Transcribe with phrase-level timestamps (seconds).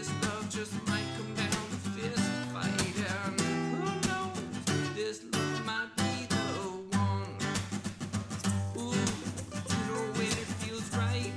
[0.00, 4.94] This love just might come down to fist fight, and who knows?
[4.94, 6.36] This love might be the
[6.96, 7.36] one.
[8.78, 8.96] Ooh,
[9.68, 11.30] you know when it feels right.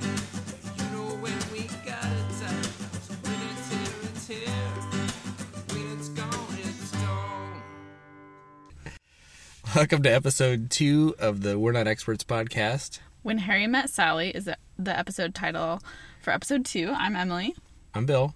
[0.78, 2.64] You know when we got it tight.
[3.04, 4.64] So when it's here, it's here.
[5.68, 7.62] When it's gone, it's gone.
[9.76, 13.00] Welcome to episode two of the We're Not Experts podcast.
[13.22, 15.82] When Harry Met Sally is the episode title
[16.22, 16.94] for episode two.
[16.96, 17.54] I'm Emily.
[17.92, 18.34] I'm Bill.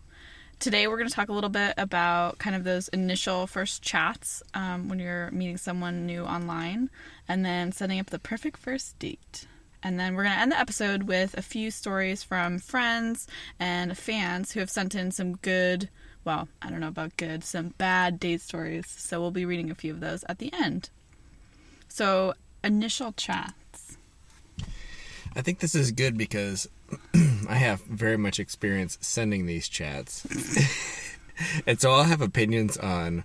[0.61, 4.43] Today we're going to talk a little bit about kind of those initial first chats
[4.55, 6.91] um, when you're meeting someone new online
[7.29, 9.47] and then setting up the perfect first date.
[9.85, 13.29] And then we're going to end the episode with a few stories from friends
[13.61, 15.91] and fans who have sent in some good,
[16.25, 18.89] well, I don't know about good, some bad date stories.
[18.89, 20.91] So we'll be reading a few of those at the end.
[21.87, 22.35] So,
[22.65, 23.97] initial chats.
[25.37, 26.69] I think this is good because
[27.49, 30.27] I have very much experience sending these chats.
[31.67, 33.25] and so I'll have opinions on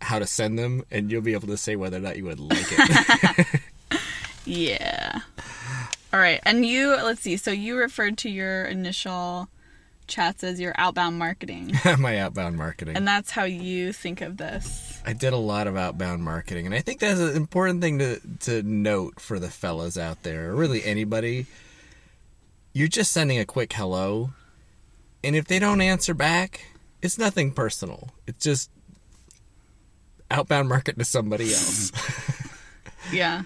[0.00, 2.40] how to send them, and you'll be able to say whether or not you would
[2.40, 3.60] like it.
[4.46, 5.20] Yeah.
[6.12, 6.40] All right.
[6.44, 7.36] And you, let's see.
[7.36, 9.48] So you referred to your initial
[10.06, 11.72] chats as your outbound marketing.
[11.98, 12.96] My outbound marketing.
[12.96, 15.02] And that's how you think of this.
[15.04, 18.20] I did a lot of outbound marketing, and I think that's an important thing to,
[18.40, 21.46] to note for the fellas out there, or really anybody.
[22.76, 24.32] You're just sending a quick hello,
[25.24, 26.60] and if they don't answer back,
[27.00, 28.10] it's nothing personal.
[28.26, 28.70] It's just
[30.30, 31.90] outbound market to somebody else.
[33.12, 33.44] Yeah.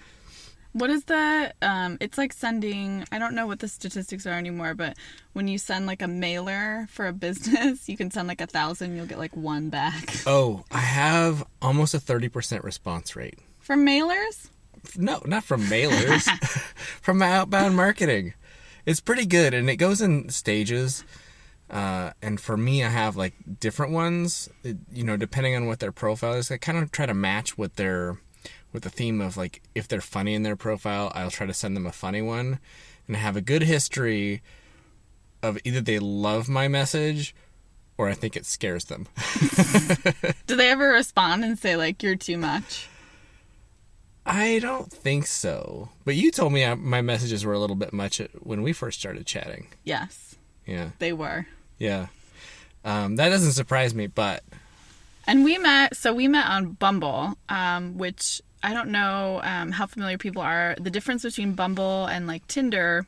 [0.73, 4.75] What is the um it's like sending I don't know what the statistics are anymore,
[4.75, 4.97] but
[5.33, 8.97] when you send like a mailer for a business, you can send like a thousand,
[8.97, 10.13] you'll get like one back.
[10.27, 13.39] oh, I have almost a 30% response rate.
[13.61, 14.49] From mailers?
[14.97, 16.23] No, not from mailers,
[17.01, 18.35] from my outbound marketing.
[18.91, 21.05] It's pretty good, and it goes in stages.
[21.71, 24.49] Uh, and for me, I have like different ones.
[24.65, 27.57] It, you know, depending on what their profile is, I kind of try to match
[27.57, 28.19] with their
[28.73, 31.77] with the theme of like if they're funny in their profile, I'll try to send
[31.77, 32.59] them a funny one,
[33.07, 34.43] and have a good history
[35.41, 37.33] of either they love my message
[37.97, 39.07] or I think it scares them.
[40.49, 42.89] Do they ever respond and say like you're too much?
[44.33, 45.89] I don't think so.
[46.05, 48.99] But you told me I, my messages were a little bit much when we first
[49.01, 49.69] started chatting.
[49.85, 50.37] Yes,
[50.67, 50.91] Yeah.
[50.99, 51.47] they were.
[51.79, 52.07] Yeah.
[52.85, 54.43] Um, that doesn't surprise me, but
[55.27, 59.87] And we met, so we met on Bumble, um, which I don't know um, how
[59.87, 60.77] familiar people are.
[60.81, 63.07] The difference between Bumble and like Tinder,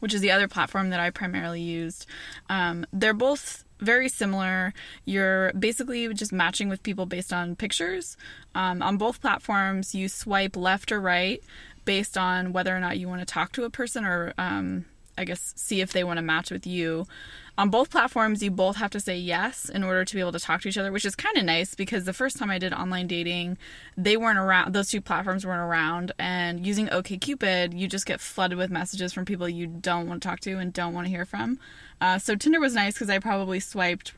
[0.00, 2.06] which is the other platform that I primarily used,
[2.48, 4.74] um, they're both very similar.
[5.04, 8.16] You're basically just matching with people based on pictures.
[8.54, 11.42] Um, on both platforms, you swipe left or right
[11.84, 14.86] based on whether or not you want to talk to a person or um,
[15.16, 17.06] I guess see if they want to match with you.
[17.56, 20.40] On both platforms, you both have to say yes in order to be able to
[20.40, 22.72] talk to each other, which is kind of nice because the first time I did
[22.72, 23.58] online dating,
[23.96, 24.72] they weren't around.
[24.72, 29.24] Those two platforms weren't around, and using OkCupid, you just get flooded with messages from
[29.24, 31.60] people you don't want to talk to and don't want to hear from.
[32.04, 34.12] Uh, so Tinder was nice because I probably swiped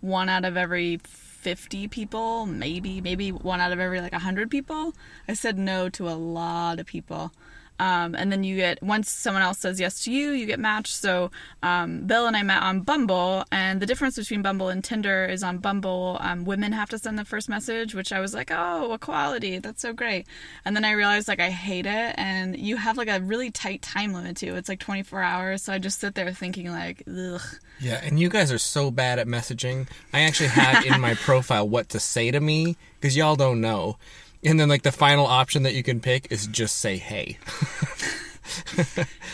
[0.00, 4.92] one out of every 50 people, maybe, maybe one out of every like 100 people.
[5.28, 7.30] I said no to a lot of people.
[7.78, 10.94] Um, and then you get once someone else says yes to you, you get matched.
[10.94, 11.30] So
[11.62, 15.42] um, Bill and I met on Bumble, and the difference between Bumble and Tinder is
[15.42, 18.92] on Bumble, um, women have to send the first message, which I was like, oh,
[18.92, 20.26] equality, that's so great.
[20.64, 23.82] And then I realized like I hate it, and you have like a really tight
[23.82, 24.56] time limit too.
[24.56, 27.40] It's like 24 hours, so I just sit there thinking like, ugh.
[27.80, 29.88] yeah, and you guys are so bad at messaging.
[30.12, 33.96] I actually had in my profile what to say to me because y'all don't know.
[34.44, 37.38] And then like the final option that you can pick is just say hey.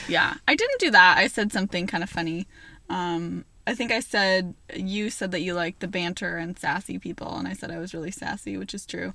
[0.09, 1.19] Yeah, I didn't do that.
[1.19, 2.47] I said something kind of funny.
[2.89, 7.37] Um, I think I said you said that you like the banter and sassy people,
[7.37, 9.13] and I said I was really sassy, which is true.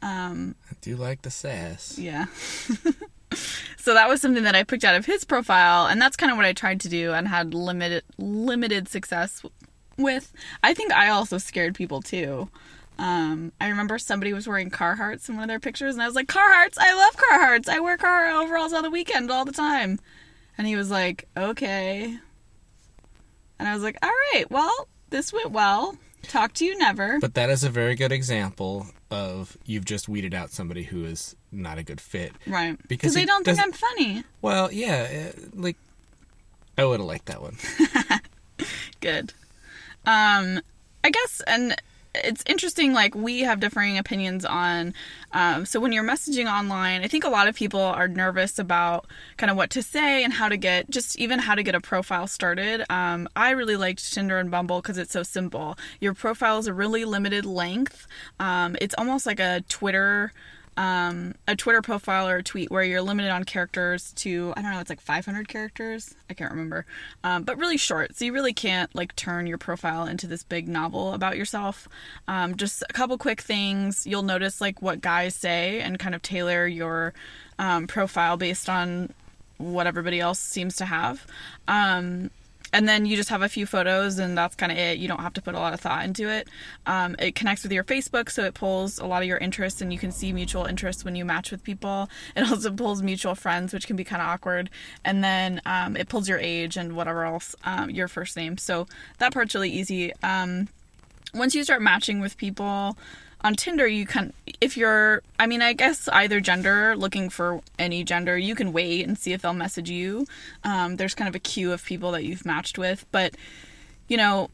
[0.00, 1.98] Um, I do like the sass.
[1.98, 2.26] yeah.
[3.76, 6.36] so that was something that I picked out of his profile, and that's kind of
[6.38, 9.42] what I tried to do and had limited limited success
[9.98, 10.32] with.
[10.62, 12.48] I think I also scared people too.
[13.02, 16.14] Um, I remember somebody was wearing Carhartts in one of their pictures, and I was
[16.14, 17.68] like, Carhartts, I love Carhartts.
[17.68, 19.98] I wear Carhartt overalls on the weekend all the time.
[20.56, 22.16] And he was like, okay.
[23.58, 25.96] And I was like, all right, well, this went well.
[26.22, 27.18] Talk to you never.
[27.18, 31.34] But that is a very good example of you've just weeded out somebody who is
[31.50, 32.32] not a good fit.
[32.46, 32.78] right.
[32.86, 34.22] Because they don't think I'm funny.
[34.42, 35.76] Well, yeah, uh, like
[36.78, 37.56] I would have liked that one.
[39.00, 39.32] Good.
[40.06, 40.60] Um,
[41.02, 41.74] I guess, and
[42.14, 42.92] it's interesting.
[42.92, 44.94] Like we have differing opinions on.
[45.32, 49.06] Um, so when you're messaging online, I think a lot of people are nervous about
[49.36, 51.80] kind of what to say and how to get just even how to get a
[51.80, 52.84] profile started.
[52.90, 55.76] Um, I really liked Tinder and Bumble because it's so simple.
[56.00, 58.06] Your profile is a really limited length.
[58.38, 60.32] Um, it's almost like a Twitter
[60.76, 64.72] um, a Twitter profile or a tweet where you're limited on characters to I don't
[64.72, 66.14] know, it's like 500 characters.
[66.30, 66.86] I can't remember,
[67.24, 68.16] um, but really short.
[68.16, 71.88] So you really can't like turn your profile into this big novel about yourself.
[72.26, 74.06] Um, just a couple quick things.
[74.06, 77.12] You'll notice like what guys say and kind of tailor your
[77.58, 79.12] um, profile based on
[79.58, 81.26] what everybody else seems to have.
[81.68, 82.30] Um,
[82.72, 84.98] and then you just have a few photos and that's kind of it.
[84.98, 86.48] You don't have to put a lot of thought into it.
[86.86, 89.92] Um, it connects with your facebook so it pulls a lot of your interests and
[89.92, 92.08] you can see mutual interests when you match with people.
[92.34, 94.70] It also pulls mutual friends which can be kind of awkward.
[95.04, 98.56] And then um, it pulls your age and whatever else um, your first name.
[98.56, 98.86] So
[99.18, 100.12] that part's really easy.
[100.22, 100.68] Um,
[101.34, 102.96] once you start matching with people
[103.44, 108.04] on Tinder, you can, if you're, I mean, I guess either gender, looking for any
[108.04, 110.26] gender, you can wait and see if they'll message you.
[110.64, 113.34] Um, there's kind of a queue of people that you've matched with, but
[114.08, 114.50] you know,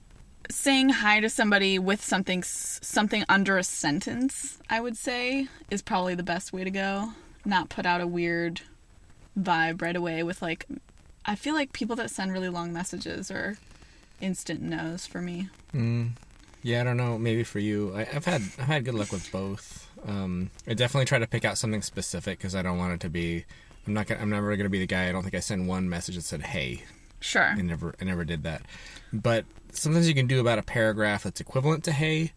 [0.51, 6.15] saying hi to somebody with something something under a sentence, I would say, is probably
[6.15, 7.13] the best way to go.
[7.45, 8.63] Not put out a weird
[9.39, 10.67] vibe right away with like,
[11.25, 13.59] I feel like people that send really long messages are
[14.21, 15.49] instant no's for me.
[15.75, 16.11] Mm.
[16.63, 17.19] Yeah, I don't know.
[17.19, 19.89] Maybe for you, I, I've had I've had good luck with both.
[20.07, 23.11] Um, I definitely try to pick out something specific because I don't want it to
[23.11, 23.45] be.
[23.87, 24.07] I'm not.
[24.07, 25.09] Gonna, I'm never going to be the guy.
[25.09, 26.85] I don't think I send one message that said "Hey."
[27.21, 27.43] Sure.
[27.43, 27.95] I never.
[28.01, 28.63] I never did that.
[29.13, 32.33] But sometimes you can do about a paragraph that's equivalent to "Hey."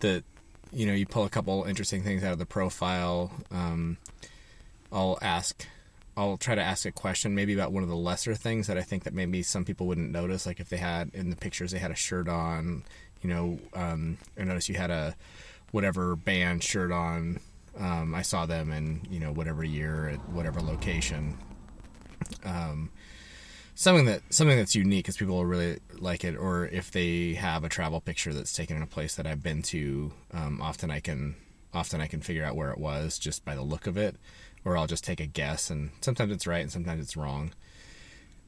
[0.00, 0.24] That
[0.72, 3.30] you know you pull a couple interesting things out of the profile.
[3.50, 3.98] Um,
[4.90, 5.66] I'll ask.
[6.14, 8.82] I'll try to ask a question maybe about one of the lesser things that I
[8.82, 10.44] think that maybe some people wouldn't notice.
[10.44, 12.84] Like if they had in the pictures they had a shirt on,
[13.22, 15.16] you know, um, I noticed you had a
[15.70, 17.40] whatever band shirt on.
[17.78, 21.38] Um, I saw them in you know whatever year at whatever location.
[22.44, 22.90] Um,
[23.74, 27.64] something that something that's unique because people will really like it, or if they have
[27.64, 31.00] a travel picture that's taken in a place that I've been to, um, often I
[31.00, 31.36] can
[31.72, 34.16] often I can figure out where it was just by the look of it,
[34.64, 37.52] or I'll just take a guess, and sometimes it's right and sometimes it's wrong,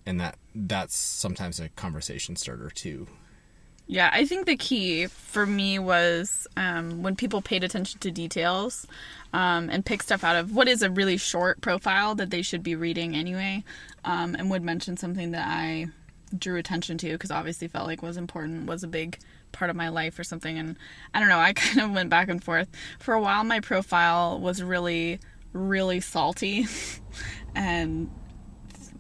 [0.05, 3.07] and that that's sometimes a conversation starter too.
[3.87, 8.87] Yeah, I think the key for me was um, when people paid attention to details
[9.35, 12.63] um, and picked stuff out of what is a really short profile that they should
[12.63, 13.63] be reading anyway,
[14.05, 15.89] um, and would mention something that I
[16.37, 19.19] drew attention to because obviously felt like was important, was a big
[19.53, 20.59] part of my life or something.
[20.59, 20.77] And
[21.13, 22.69] I don't know, I kind of went back and forth.
[22.99, 25.21] For a while, my profile was really,
[25.53, 26.67] really salty,
[27.55, 28.11] and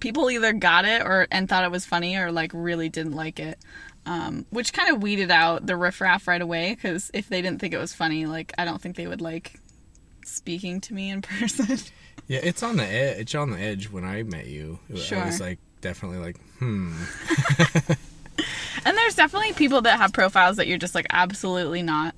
[0.00, 3.40] people either got it or and thought it was funny or like really didn't like
[3.40, 3.58] it
[4.06, 7.74] um, which kind of weeded out the riffraff right away because if they didn't think
[7.74, 9.58] it was funny, like I don't think they would like
[10.24, 11.78] speaking to me in person.
[12.26, 13.18] Yeah, it's on the edge.
[13.18, 14.78] It's on the edge when I met you.
[14.94, 15.18] Sure.
[15.18, 16.92] I was like definitely like, hmm.
[18.84, 22.14] and there's definitely people that have profiles that you're just like absolutely not.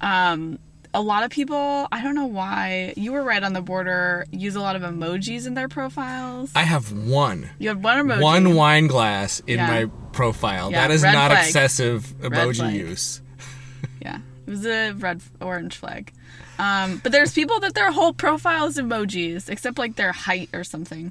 [0.00, 0.58] Um,
[0.94, 4.54] a lot of people, I don't know why, you were right on the border, use
[4.54, 6.50] a lot of emojis in their profiles.
[6.54, 7.50] I have one.
[7.58, 8.22] You have one emoji.
[8.22, 9.66] One wine glass in Yeah.
[9.66, 10.70] my profile.
[10.70, 11.44] Yeah, that is red not flag.
[11.46, 13.20] excessive emoji use.
[14.00, 16.12] Yeah, it was a red orange flag.
[16.58, 20.62] Um, but there's people that their whole profile is emojis, except like their height or
[20.62, 21.10] something,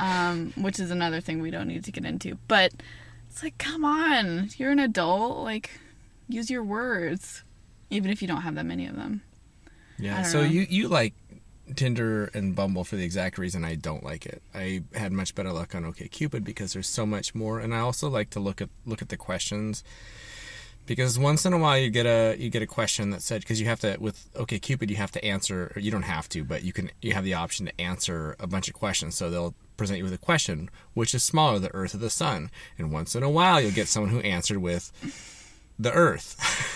[0.00, 2.36] um, which is another thing we don't need to get into.
[2.48, 2.72] But
[3.30, 5.38] it's like, come on, you're an adult.
[5.44, 5.70] Like,
[6.28, 7.44] use your words,
[7.90, 9.22] even if you don't have that many of them.
[9.98, 10.22] Yeah.
[10.22, 10.48] So know.
[10.48, 11.14] you you like
[11.76, 14.42] Tinder and Bumble for the exact reason I don't like it.
[14.54, 18.08] I had much better luck on OkCupid because there's so much more, and I also
[18.08, 19.84] like to look at look at the questions
[20.86, 23.60] because once in a while you get a you get a question that said because
[23.60, 26.62] you have to with OkCupid you have to answer or you don't have to but
[26.62, 29.98] you can you have the option to answer a bunch of questions so they'll present
[29.98, 33.22] you with a question which is smaller the earth or the sun and once in
[33.22, 34.92] a while you'll get someone who answered with
[35.78, 36.36] the earth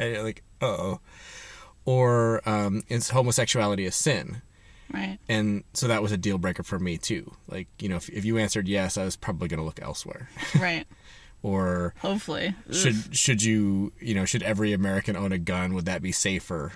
[0.00, 0.98] and you're like oh
[1.84, 4.42] or um, is homosexuality a sin
[4.92, 5.18] Right.
[5.28, 8.24] and so that was a deal breaker for me too like you know if, if
[8.24, 10.28] you answered yes i was probably going to look elsewhere
[10.60, 10.84] Right.
[11.42, 12.56] or Hopefully.
[12.72, 15.74] should should you you know should every American own a gun?
[15.74, 16.72] Would that be safer?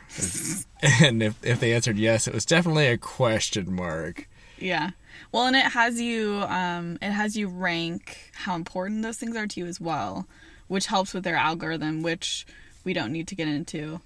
[1.02, 4.26] and if if they answered yes, it was definitely a question mark.
[4.59, 4.90] Yeah.
[5.33, 9.47] Well, and it has you um it has you rank how important those things are
[9.49, 10.26] to you as well,
[10.69, 12.47] which helps with their algorithm, which
[12.85, 14.00] we don't need to get into.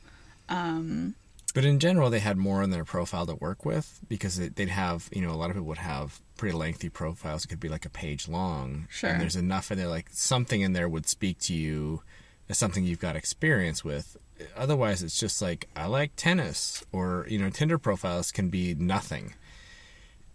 [0.49, 1.15] Um
[1.55, 4.69] But in general, they had more on their profile to work with because it, they'd
[4.69, 7.45] have you know a lot of people would have pretty lengthy profiles.
[7.45, 8.87] It could be like a page long.
[8.91, 9.11] Sure.
[9.11, 12.03] And there's enough in there, like something in there would speak to you
[12.49, 14.17] as something you've got experience with.
[14.57, 19.35] Otherwise, it's just like I like tennis, or you know, Tinder profiles can be nothing,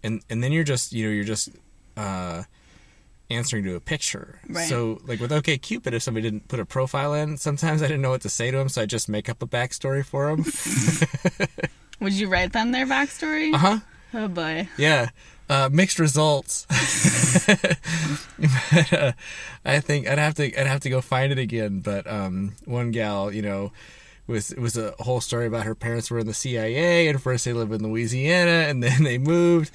[0.04, 1.50] and and then you're just you know you're just
[1.96, 2.44] uh,
[3.34, 4.40] answering to a picture.
[4.48, 4.68] Right.
[4.68, 8.02] So like with OK Cupid, if somebody didn't put a profile in, sometimes I didn't
[8.02, 11.48] know what to say to them, so I just make up a backstory for them.
[12.00, 13.54] Would you write them their backstory?
[13.54, 13.80] uh huh.
[14.14, 14.68] Oh boy.
[14.78, 15.10] Yeah.
[15.50, 16.66] Uh, mixed results.
[17.48, 19.12] but, uh,
[19.66, 21.80] I think I'd have to I'd have to go find it again.
[21.80, 23.72] But um, one gal, you know,
[24.28, 27.46] was it was a whole story about her parents were in the CIA, and first
[27.46, 29.72] they lived in Louisiana, and then they moved,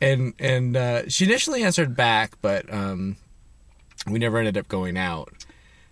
[0.00, 3.16] and and uh, she initially answered back, but um,
[4.08, 5.32] we never ended up going out.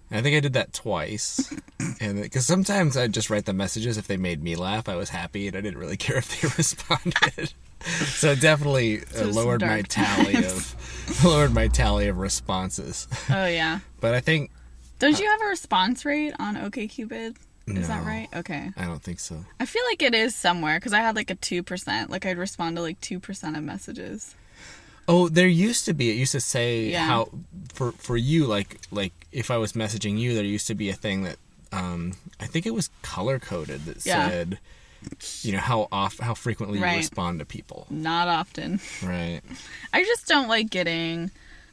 [0.09, 1.53] I think I did that twice,
[2.01, 5.11] and because sometimes I'd just write the messages if they made me laugh, I was
[5.11, 7.53] happy, and I didn't really care if they responded.
[8.07, 10.75] so it definitely uh, lowered my tally times.
[10.75, 13.07] of lowered my tally of responses.
[13.31, 13.81] Oh yeah.
[14.01, 14.51] But I think
[14.99, 17.37] Don't you have a response rate on OKCupid?
[17.69, 18.29] Is that right?
[18.35, 18.71] Okay.
[18.77, 19.45] I don't think so.
[19.59, 22.11] I feel like it is somewhere because I had like a two percent.
[22.11, 24.35] Like I'd respond to like two percent of messages.
[25.09, 26.11] Oh, there used to be.
[26.11, 27.07] It used to say Yeah.
[27.07, 27.29] how
[27.75, 30.95] for for you like like if I was messaging you, there used to be a
[30.95, 31.37] thing that
[31.73, 34.29] um I think it was color coded that Yeah.
[34.29, 34.59] said
[35.43, 36.93] you know how off how frequently Right.
[36.93, 37.87] you respond to people.
[37.91, 38.81] Not often.
[39.03, 39.41] Right.
[39.93, 41.31] I just don't like getting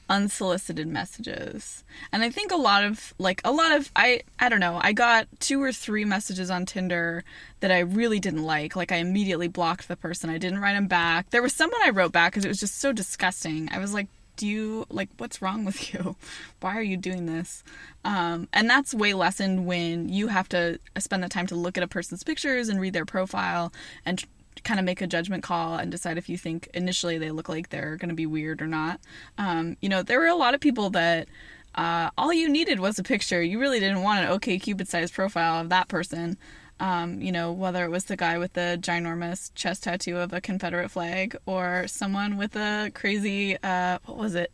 [0.10, 1.84] unsolicited messages.
[2.12, 4.94] And I think a lot of like a lot of I I don't know, I
[4.94, 7.24] got two or three messages on Tinder
[7.62, 8.76] that I really didn't like.
[8.76, 10.30] Like I immediately blocked the person.
[10.30, 11.30] I didn't write them back.
[11.30, 13.70] There was someone I wrote back cuz it was just so disgusting.
[13.72, 16.16] I was like do you like what's wrong with you?
[16.60, 17.64] Why are you doing this?
[18.06, 21.84] Um, and that's way lessened when you have to spend the time to look at
[21.84, 23.72] a person's pictures and read their profile
[24.06, 24.24] and
[24.64, 27.70] kind of make a judgment call and decide if you think initially they look like
[27.70, 29.00] they're going to be weird or not.
[29.38, 31.28] Um, you know, there were a lot of people that
[31.76, 33.42] uh, all you needed was a picture.
[33.42, 36.38] You really didn't want an OK Cupid sized profile of that person.
[36.80, 40.42] Um, you know, whether it was the guy with the ginormous chest tattoo of a
[40.42, 44.52] Confederate flag or someone with a crazy, uh, what was it?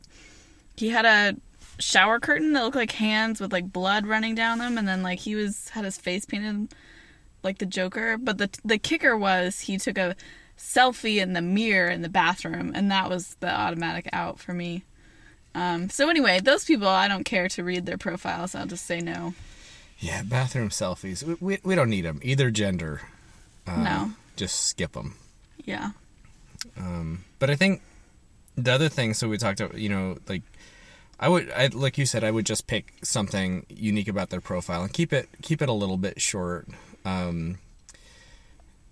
[0.76, 1.36] He had a
[1.80, 5.20] shower curtain that looked like hands with like blood running down them, and then like
[5.20, 6.74] he was had his face painted
[7.44, 8.18] like the Joker.
[8.18, 10.16] But the the kicker was he took a
[10.58, 14.84] selfie in the mirror in the bathroom, and that was the automatic out for me.
[15.56, 18.54] Um, so anyway, those people I don't care to read their profiles.
[18.56, 19.34] I'll just say no.
[19.98, 21.24] Yeah, bathroom selfies.
[21.24, 23.02] We we, we don't need them either gender.
[23.68, 24.12] Uh, No.
[24.36, 25.16] Just skip them.
[25.66, 25.92] Yeah.
[26.78, 27.82] Um, But I think
[28.56, 30.44] the other thing, so we talked about, you know, like
[31.20, 34.84] I would, I like you said, I would just pick something unique about their profile
[34.84, 36.68] and keep it keep it a little bit short.
[37.06, 37.58] Um,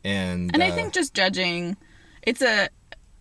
[0.04, 1.78] and And I uh, think just judging,
[2.22, 2.70] it's a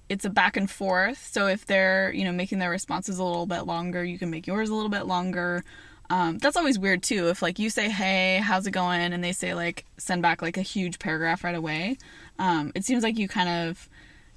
[0.09, 1.27] it's a back and forth.
[1.33, 4.47] So if they're you know making their responses a little bit longer, you can make
[4.47, 5.65] yours a little bit longer.
[6.09, 7.29] Um, that's always weird too.
[7.29, 10.57] If like you say, "Hey, how's it going?" and they say like send back like
[10.57, 11.99] a huge paragraph right away,
[12.39, 13.89] um, it seems like you kind of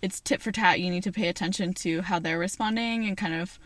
[0.02, 0.80] it's tit for tat.
[0.80, 3.60] You need to pay attention to how they're responding and kind of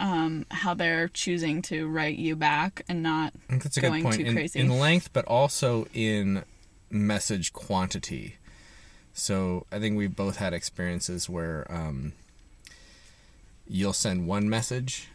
[0.00, 4.16] um, how they're choosing to write you back and not that's a going good point
[4.16, 4.58] too in, crazy.
[4.60, 6.44] in length, but also in
[6.90, 8.36] message quantity.
[9.12, 12.12] So I think we've both had experiences where um,
[13.66, 15.08] you'll send one message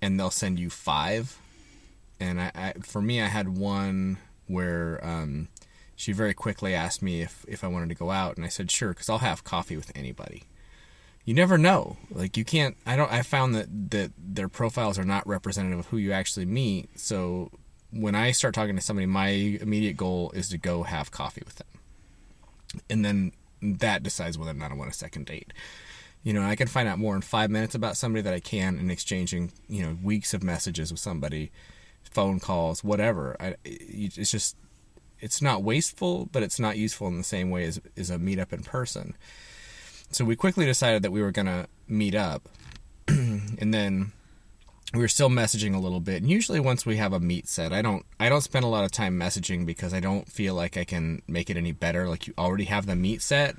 [0.00, 1.36] and they'll send you five.
[2.18, 5.48] And I, I for me, I had one where um,
[5.96, 8.70] she very quickly asked me if, if I wanted to go out, and I said
[8.70, 10.44] sure, because I'll have coffee with anybody.
[11.24, 11.96] You never know.
[12.10, 12.76] Like you can't.
[12.86, 13.12] I don't.
[13.12, 16.98] I found that that their profiles are not representative of who you actually meet.
[16.98, 17.50] So
[17.90, 21.56] when I start talking to somebody, my immediate goal is to go have coffee with
[21.56, 21.68] them,
[22.88, 25.52] and then that decides whether or not I want a second date.
[26.22, 28.78] You know, I can find out more in five minutes about somebody that I can
[28.78, 31.50] in exchanging, you know, weeks of messages with somebody,
[32.10, 33.36] phone calls, whatever.
[33.40, 34.56] I, it's just,
[35.18, 38.52] it's not wasteful, but it's not useful in the same way as, as a meetup
[38.52, 39.16] in person.
[40.10, 42.48] So we quickly decided that we were going to meet up.
[43.08, 44.12] and then
[44.92, 46.22] we were still messaging a little bit.
[46.22, 48.84] And usually once we have a meet set, I don't I don't spend a lot
[48.84, 52.08] of time messaging because I don't feel like I can make it any better.
[52.08, 53.56] Like you already have the meet set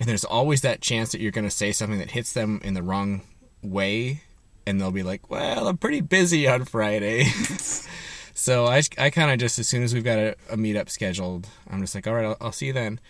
[0.00, 2.74] and there's always that chance that you're going to say something that hits them in
[2.74, 3.22] the wrong
[3.62, 4.22] way
[4.66, 7.24] and they'll be like, "Well, I'm pretty busy on Friday."
[8.34, 11.48] so I I kind of just as soon as we've got a, a meetup scheduled,
[11.68, 13.00] I'm just like, "All right, I'll, I'll see you then."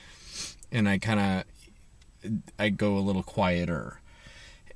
[0.70, 1.44] And I kind of
[2.58, 4.00] I go a little quieter.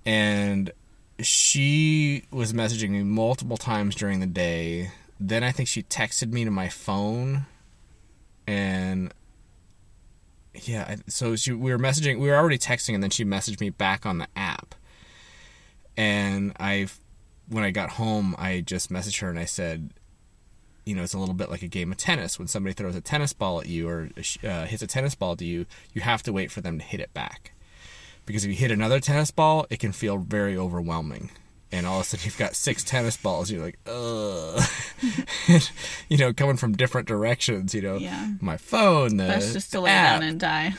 [0.04, 0.72] And
[1.20, 4.90] she was messaging me multiple times during the day.
[5.18, 7.46] Then I think she texted me to my phone,
[8.46, 9.12] and
[10.54, 12.18] yeah, so she we were messaging.
[12.20, 14.74] We were already texting, and then she messaged me back on the app.
[15.96, 16.88] And I,
[17.48, 19.90] when I got home, I just messaged her and I said,
[20.86, 22.38] you know, it's a little bit like a game of tennis.
[22.38, 24.08] When somebody throws a tennis ball at you or
[24.44, 27.00] uh, hits a tennis ball to you, you have to wait for them to hit
[27.00, 27.52] it back.
[28.24, 31.30] Because if you hit another tennis ball, it can feel very overwhelming.
[31.72, 33.50] And all of a sudden, you've got six tennis balls.
[33.50, 34.62] You're like, ugh.
[36.08, 37.74] you know, coming from different directions.
[37.74, 38.34] You know, Yeah.
[38.40, 40.74] my phone, the That's just to lay app, down and die.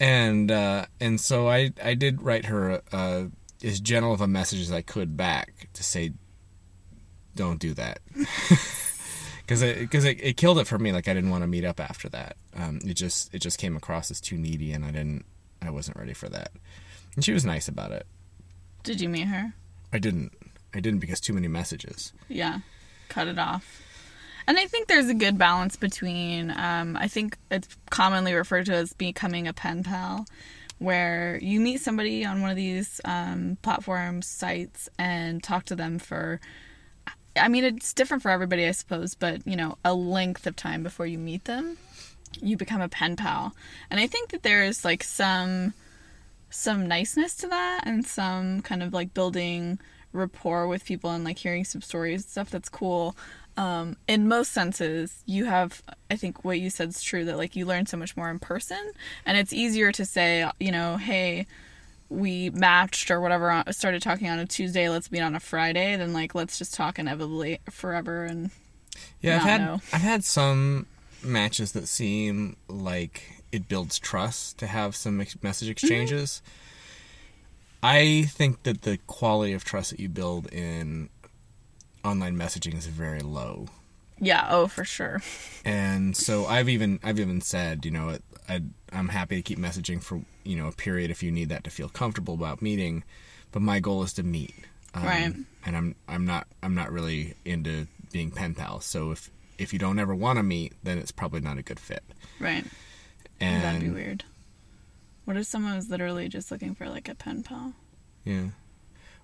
[0.00, 3.24] and uh, and so I I did write her uh,
[3.62, 6.12] as gentle of a message as I could back to say,
[7.34, 7.98] don't do that,
[9.46, 10.92] because it because it, it killed it for me.
[10.92, 12.36] Like I didn't want to meet up after that.
[12.56, 15.24] Um, it just it just came across as too needy, and I didn't
[15.62, 16.50] I wasn't ready for that.
[17.14, 18.06] And she was nice about it.
[18.82, 19.54] Did you meet her?
[19.92, 20.32] I didn't
[20.74, 22.12] I didn't because too many messages.
[22.28, 22.58] Yeah.
[23.08, 23.82] Cut it off.
[24.48, 28.74] And I think there's a good balance between, um, I think it's commonly referred to
[28.74, 30.26] as becoming a pen pal,
[30.78, 35.98] where you meet somebody on one of these um, platforms, sites, and talk to them
[35.98, 36.40] for,
[37.38, 40.82] I mean, it's different for everybody, I suppose, but, you know, a length of time
[40.82, 41.78] before you meet them,
[42.40, 43.54] you become a pen pal.
[43.90, 45.74] And I think that there's like some
[46.48, 49.78] some niceness to that and some kind of like building
[50.12, 53.16] rapport with people and like hearing some stories and stuff that's cool
[53.56, 57.56] um, in most senses you have i think what you said is true that like
[57.56, 58.92] you learn so much more in person
[59.26, 61.46] and it's easier to say you know hey
[62.08, 65.96] we matched or whatever on- started talking on a tuesday let's meet on a friday
[65.96, 68.50] then like let's just talk inevitably forever and
[69.20, 69.80] Yeah, I've had know.
[69.92, 70.86] I've had some
[71.22, 75.70] matches that seem like it builds trust to have some message mm-hmm.
[75.70, 76.42] exchanges.
[77.82, 81.08] I think that the quality of trust that you build in
[82.04, 83.66] online messaging is very low.
[84.20, 85.20] yeah oh for sure
[85.64, 88.62] And so I've even I've even said, you know, I
[88.92, 91.70] I'm happy to keep messaging for, you know, a period if you need that to
[91.70, 93.04] feel comfortable about meeting,
[93.52, 94.54] but my goal is to meet.
[94.94, 95.34] Um, Right.
[95.64, 98.84] And I'm I'm not I'm not really into being pen pals.
[98.84, 101.80] So if if you don't ever want to meet, then it's probably not a good
[101.80, 102.04] fit.
[102.38, 102.64] right
[103.40, 104.24] And that'd be weird
[105.24, 107.72] what if someone was literally just looking for like a pen pal
[108.24, 108.48] Yeah.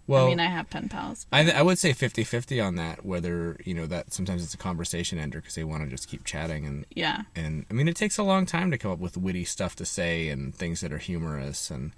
[0.06, 1.26] Well, I mean, I have pen pals.
[1.32, 3.04] I, th- I would say 50-50 on that.
[3.04, 6.24] Whether you know that sometimes it's a conversation ender because they want to just keep
[6.24, 7.22] chatting and Yeah.
[7.36, 9.84] and I mean it takes a long time to come up with witty stuff to
[9.84, 11.92] say and things that are humorous and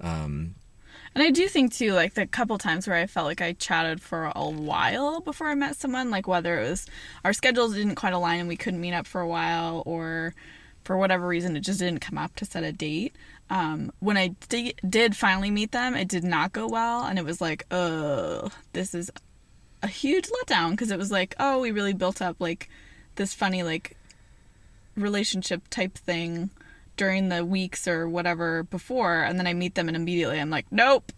[0.00, 0.54] um,
[1.14, 4.00] And I do think too, like the couple times where I felt like I chatted
[4.00, 6.86] for a while before I met someone, like whether it was
[7.24, 10.34] our schedules didn't quite align and we couldn't meet up for a while, or
[10.84, 13.14] for whatever reason it just didn't come up to set a date.
[13.50, 17.24] Um, when I di- did finally meet them, it did not go well, and it
[17.24, 19.10] was like, oh, this is
[19.82, 22.68] a huge letdown because it was like, oh, we really built up like
[23.16, 23.96] this funny like
[24.96, 26.50] relationship type thing
[26.96, 30.66] during the weeks or whatever before and then I meet them and immediately I'm like,
[30.70, 31.12] nope.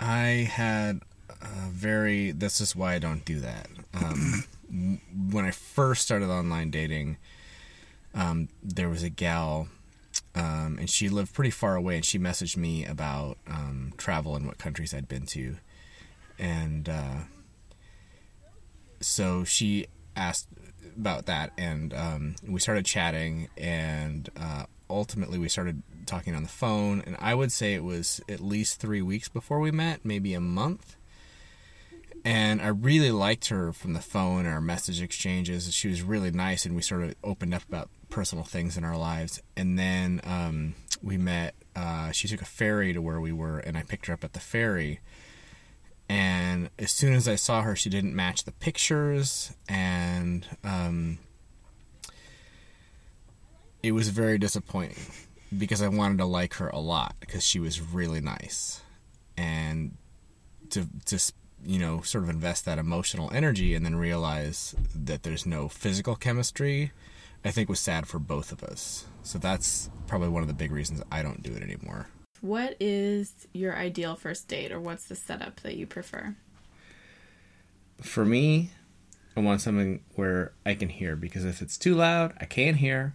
[0.00, 1.00] I had
[1.40, 2.32] a very.
[2.32, 3.68] This is why I don't do that.
[3.94, 4.44] Um,
[5.30, 7.18] when I first started online dating,
[8.14, 9.68] um, there was a gal,
[10.34, 14.46] um, and she lived pretty far away, and she messaged me about um, travel and
[14.46, 15.56] what countries I'd been to,
[16.38, 17.18] and uh,
[19.00, 20.48] so she asked
[20.96, 26.48] about that, and um, we started chatting, and uh, ultimately we started talking on the
[26.48, 30.34] phone, and I would say it was at least three weeks before we met, maybe
[30.34, 30.96] a month.
[32.24, 35.72] And I really liked her from the phone, and our message exchanges.
[35.74, 38.96] She was really nice, and we sort of opened up about personal things in our
[38.96, 39.42] lives.
[39.56, 41.54] And then um, we met.
[41.74, 44.34] Uh, she took a ferry to where we were, and I picked her up at
[44.34, 45.00] the ferry.
[46.08, 51.18] And as soon as I saw her, she didn't match the pictures, and um,
[53.82, 54.98] it was very disappointing
[55.56, 58.82] because I wanted to like her a lot because she was really nice,
[59.38, 59.96] and
[60.70, 61.32] to to
[61.64, 66.14] you know sort of invest that emotional energy and then realize that there's no physical
[66.14, 66.92] chemistry,
[67.44, 69.06] I think was sad for both of us.
[69.22, 72.08] So that's probably one of the big reasons I don't do it anymore.
[72.40, 76.34] What is your ideal first date or what's the setup that you prefer?
[78.00, 78.70] For me,
[79.36, 83.14] I want something where I can hear because if it's too loud, I can't hear,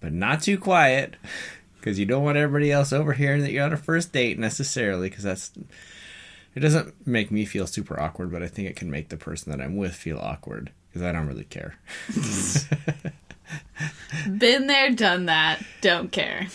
[0.00, 1.16] but not too quiet
[1.78, 5.24] because you don't want everybody else overhearing that you're on a first date necessarily because
[5.24, 5.52] that's
[6.54, 9.52] it doesn't make me feel super awkward, but I think it can make the person
[9.52, 11.78] that I'm with feel awkward because I don't really care.
[14.38, 16.48] Been there, done that, don't care.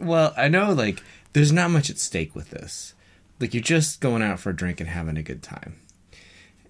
[0.00, 2.94] Well, I know like there's not much at stake with this.
[3.40, 5.76] Like you're just going out for a drink and having a good time.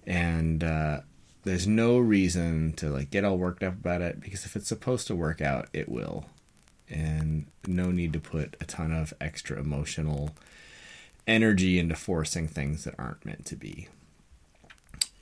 [0.05, 1.01] And uh
[1.43, 5.07] there's no reason to like get all worked up about it because if it's supposed
[5.07, 6.25] to work out, it will.
[6.89, 10.31] And no need to put a ton of extra emotional
[11.25, 13.87] energy into forcing things that aren't meant to be.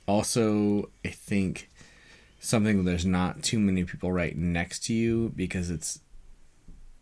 [0.06, 1.68] Also, I think
[2.40, 6.00] something there's not too many people right next to you because it's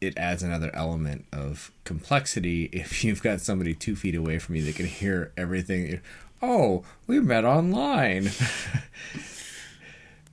[0.00, 4.64] it adds another element of complexity if you've got somebody two feet away from you
[4.64, 6.00] that can hear everything.
[6.42, 8.26] Oh, we met online.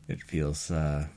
[0.08, 1.08] it feels uh,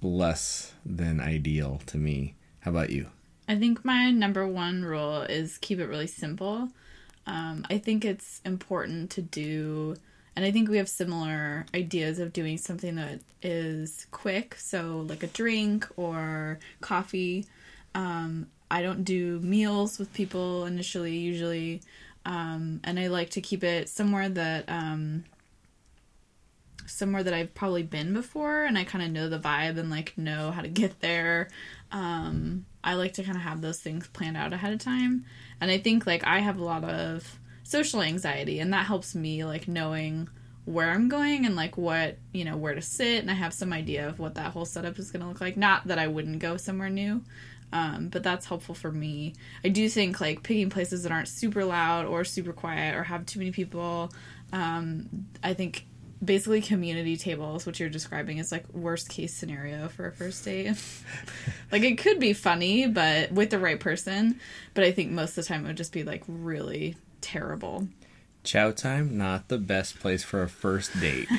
[0.00, 2.34] less than ideal to me.
[2.60, 3.08] How about you?
[3.48, 6.68] I think my number one rule is keep it really simple.
[7.26, 9.96] Um, I think it's important to do,
[10.34, 14.54] and I think we have similar ideas of doing something that is quick.
[14.56, 17.46] So, like a drink or coffee.
[17.94, 21.82] Um, I don't do meals with people initially, usually.
[22.24, 25.24] Um, and I like to keep it somewhere that um,
[26.86, 30.16] somewhere that I've probably been before and I kind of know the vibe and like
[30.16, 31.48] know how to get there.
[31.90, 35.26] Um, I like to kind of have those things planned out ahead of time.
[35.60, 39.44] And I think like I have a lot of social anxiety and that helps me
[39.44, 40.28] like knowing
[40.64, 43.72] where I'm going and like what, you know, where to sit and I have some
[43.72, 45.56] idea of what that whole setup is going to look like.
[45.56, 47.22] Not that I wouldn't go somewhere new.
[47.72, 49.34] Um, but that's helpful for me.
[49.64, 53.24] I do think like picking places that aren't super loud or super quiet or have
[53.24, 54.12] too many people.
[54.52, 55.08] Um,
[55.42, 55.86] I think
[56.22, 60.76] basically community tables, which you're describing, is like worst case scenario for a first date.
[61.72, 64.38] like it could be funny, but with the right person.
[64.74, 67.88] But I think most of the time it would just be like really terrible.
[68.44, 71.28] Chow time, not the best place for a first date.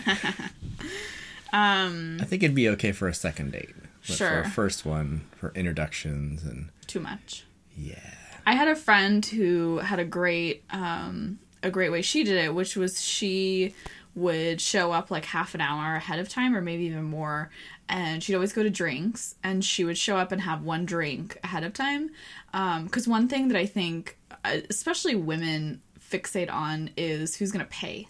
[1.54, 3.76] Um, I think it'd be okay for a second date.
[4.08, 4.28] But Sure.
[4.28, 7.46] For a first one, for introductions and too much.
[7.78, 8.16] yeah.
[8.46, 12.54] I had a friend who had a great um a great way she did it,
[12.54, 13.74] which was she
[14.16, 17.50] would show up like half an hour ahead of time or maybe even more
[17.90, 21.40] and she'd always go to drinks and she would show up and have one drink
[21.44, 22.12] ahead of time
[22.84, 28.08] because one thing that i think especially women fixate on is who's going to pay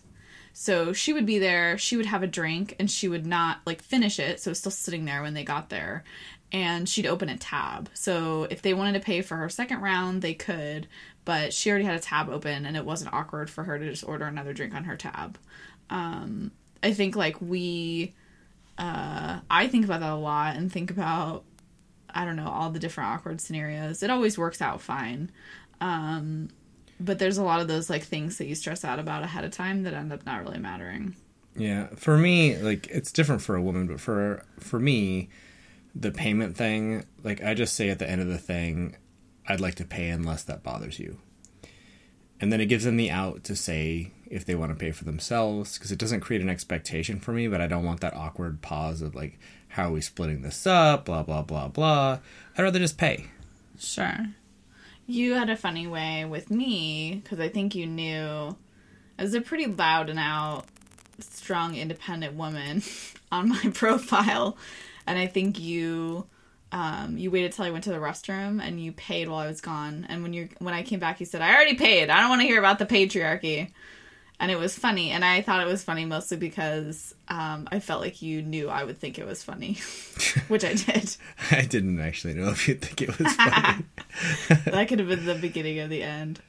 [0.54, 3.82] so she would be there, she would have a drink, and she would not like
[3.82, 6.04] finish it, so it was still sitting there when they got there.
[6.52, 7.89] And she'd open a tab.
[7.96, 10.88] So if they wanted to pay for her second round, they could,
[11.26, 14.08] but she already had a tab open and it wasn't awkward for her to just
[14.08, 15.39] order another drink on her tab.
[15.89, 16.52] Um,
[16.84, 18.13] I think like we
[18.78, 21.43] uh I think about that a lot and think about
[22.13, 24.04] I don't know, all the different awkward scenarios.
[24.04, 25.32] It always works out fine.
[25.84, 26.50] Um
[27.00, 29.52] but there's a lot of those like things that you stress out about ahead of
[29.52, 31.15] time that end up not really mattering.
[31.56, 35.30] Yeah, for me, like it's different for a woman, but for for me,
[35.93, 38.96] the payment thing, like I just say at the end of the thing,
[39.48, 41.19] I'd like to pay unless that bothers you.
[42.39, 45.06] And then it gives them the out to say if they want to pay for
[45.06, 48.62] themselves because it doesn't create an expectation for me, but I don't want that awkward
[48.62, 52.19] pause of like how are we splitting this up, blah blah blah blah.
[52.58, 53.28] I'd rather just pay.
[53.78, 54.28] Sure.
[55.05, 58.55] You had a funny way with me because I think you knew
[59.19, 60.65] I was a pretty loud and out,
[61.19, 62.81] strong, independent woman
[63.31, 64.57] on my profile,
[65.05, 66.25] and I think you
[66.71, 69.61] um, you waited till I went to the restroom and you paid while I was
[69.61, 70.07] gone.
[70.09, 72.09] And when you when I came back, you said, "I already paid.
[72.09, 73.71] I don't want to hear about the patriarchy."
[74.39, 78.02] And it was funny, and I thought it was funny mostly because um, I felt
[78.02, 79.78] like you knew I would think it was funny,
[80.48, 81.15] which I did.
[81.52, 83.86] I didn't actually know if you'd think it was funny.
[84.65, 86.41] that could have been the beginning of the end.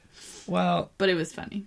[0.47, 1.65] well, But it was funny.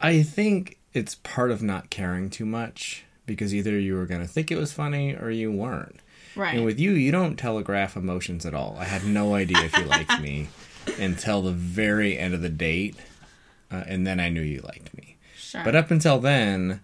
[0.00, 4.26] I think it's part of not caring too much because either you were going to
[4.26, 6.00] think it was funny or you weren't.
[6.34, 6.56] Right.
[6.56, 8.76] And with you, you don't telegraph emotions at all.
[8.78, 10.48] I had no idea if you liked me
[10.98, 12.96] until the very end of the date,
[13.70, 15.16] uh, and then I knew you liked me.
[15.50, 15.62] Sure.
[15.64, 16.80] But up until then,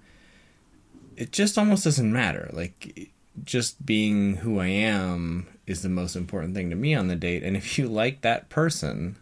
[1.16, 2.50] it just almost doesn't matter.
[2.52, 3.10] Like,
[3.44, 7.42] just being who I am is the most important thing to me on the date.
[7.42, 9.16] And if you like that person,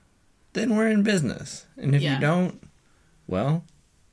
[0.52, 1.66] then we're in business.
[1.76, 2.14] And if Yeah.
[2.14, 2.68] you don't,
[3.26, 3.64] well,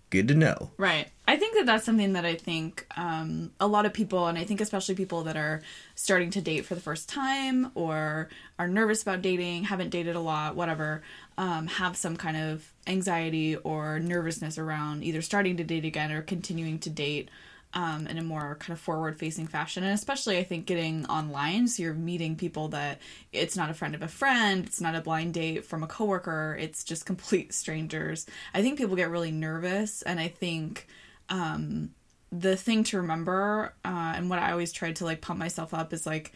[0.10, 0.72] good to know.
[0.78, 1.08] Right.
[1.28, 4.44] I think that that's something that I think um, a lot of people, and I
[4.44, 5.62] think especially people that are
[5.96, 8.28] starting to date for the first time or
[8.60, 11.04] are nervous about dating, haven't dated a lot, whatever,
[11.38, 16.22] um, have some kind of anxiety or nervousness around either starting to date again or
[16.22, 17.30] continuing to date
[17.74, 19.84] um, in a more kind of forward facing fashion.
[19.84, 21.68] And especially, I think, getting online.
[21.68, 23.00] So you're meeting people that
[23.32, 26.58] it's not a friend of a friend, it's not a blind date from a coworker,
[26.60, 28.26] it's just complete strangers.
[28.54, 30.02] I think people get really nervous.
[30.02, 30.88] And I think
[31.30, 31.92] um,
[32.32, 35.94] the thing to remember, uh, and what I always tried to like pump myself up
[35.94, 36.34] is like,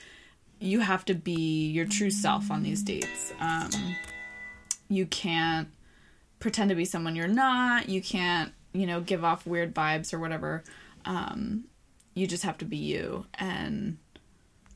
[0.59, 3.33] you have to be your true self on these dates.
[3.41, 3.69] Um,
[4.87, 5.69] you can't
[6.39, 7.89] pretend to be someone you're not.
[7.89, 10.63] You can't, you know, give off weird vibes or whatever.
[11.05, 11.65] Um,
[12.13, 13.97] you just have to be you, and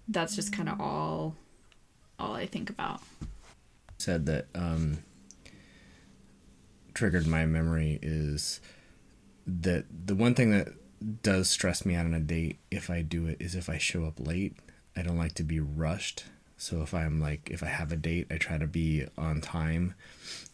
[0.07, 1.35] that's just kind of all,
[2.17, 3.01] all I think about.
[3.97, 4.99] Said that um,
[6.93, 8.61] triggered my memory is
[9.45, 10.69] that the one thing that
[11.23, 14.05] does stress me out on a date if I do it is if I show
[14.05, 14.57] up late.
[14.95, 16.25] I don't like to be rushed.
[16.59, 19.95] So if I'm like if I have a date, I try to be on time.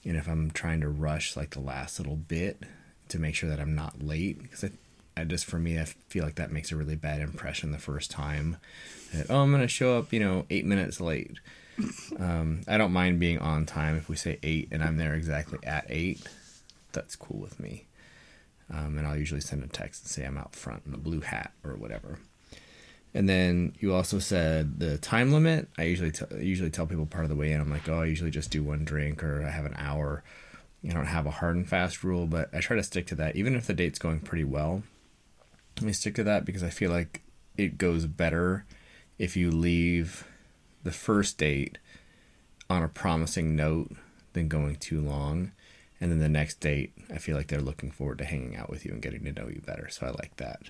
[0.05, 2.61] And if I'm trying to rush like the last little bit
[3.09, 4.69] to make sure that I'm not late because I,
[5.17, 8.11] I just for me I feel like that makes a really bad impression the first
[8.11, 8.57] time.
[9.13, 11.39] That, oh, I'm going to show up, you know, 8 minutes late.
[12.19, 15.57] Um, I don't mind being on time if we say 8 and I'm there exactly
[15.63, 16.21] at 8.
[16.93, 17.85] That's cool with me.
[18.71, 21.21] Um, and I'll usually send a text and say I'm out front in a blue
[21.21, 22.19] hat or whatever.
[23.15, 25.69] And then you also said the time limit.
[25.77, 27.61] I usually usually tell people part of the way in.
[27.61, 30.21] I'm like, oh, I usually just do one drink or I have an hour.
[30.83, 33.37] I don't have a hard and fast rule, but I try to stick to that.
[33.37, 34.83] Even if the date's going pretty well,
[35.83, 37.23] I stick to that because I feel like
[37.57, 38.65] it goes better
[39.17, 40.27] if you leave
[40.83, 41.77] the first date
[42.69, 43.91] on a promising note
[44.33, 45.53] than going too long.
[46.01, 48.85] And then the next date, I feel like they're looking forward to hanging out with
[48.85, 49.87] you and getting to know you better.
[49.89, 50.63] So I like that.